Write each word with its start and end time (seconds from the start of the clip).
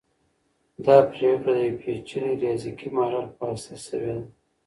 دا 0.85 0.97
پریکړه 1.11 1.51
د 1.57 1.59
یو 1.67 1.75
پیچلي 1.81 2.33
ریاضیکي 2.41 2.89
ماډل 2.95 3.25
په 3.37 3.43
واسطه 3.49 3.77
شوې 3.85 4.11
ده. 4.17 4.25